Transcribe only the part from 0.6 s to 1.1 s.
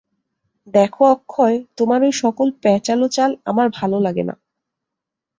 দেখো